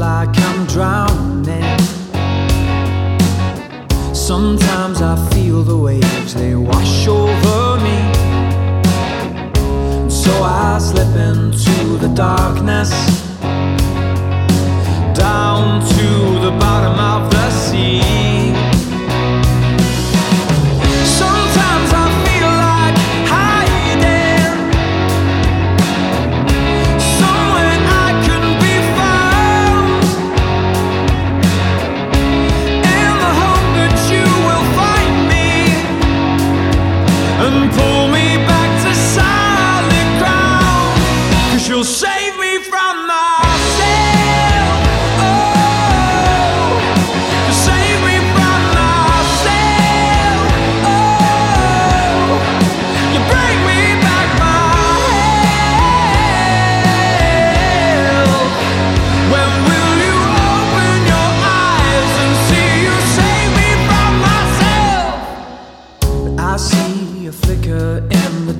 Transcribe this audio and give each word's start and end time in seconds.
like 0.00 0.34
I'm 0.34 0.64
drowning. 0.64 1.78
Sometimes 4.14 5.02
I 5.02 5.14
feel 5.30 5.62
the 5.62 5.76
waves, 5.76 6.32
they 6.32 6.54
wash 6.54 7.06
over 7.06 7.78
me. 7.84 7.98
So 10.08 10.32
I 10.42 10.78
slip 10.80 11.14
into 11.14 11.98
the 11.98 12.10
darkness. 12.14 13.19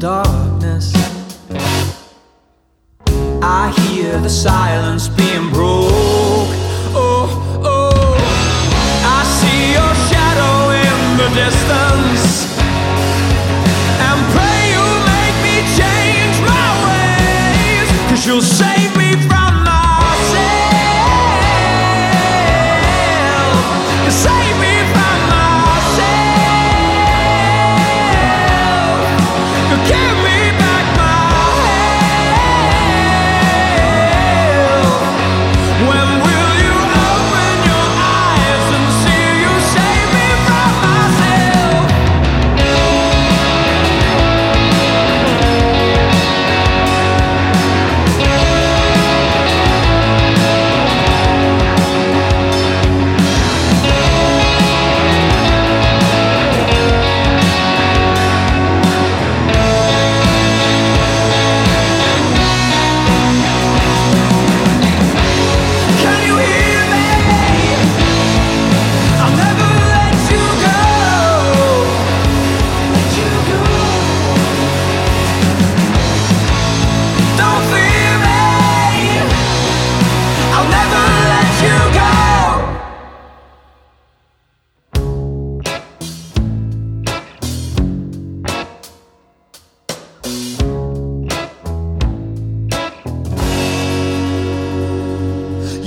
darkness. 0.00 0.94
I 3.42 3.70
hear 3.86 4.18
the 4.18 4.30
silence 4.30 5.08
being 5.08 5.50
broken. 5.50 5.79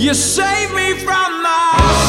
You 0.04 0.14
saved 0.14 0.74
me 0.74 0.96
from 0.96 1.42
my. 1.42 2.03